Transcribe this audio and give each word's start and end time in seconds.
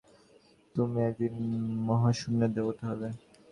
তুমি 0.75 0.97
একদিন 1.09 1.33
মহাশূন্যের 1.87 2.51
দেবতা 2.53 2.83
হবে! 2.89 3.07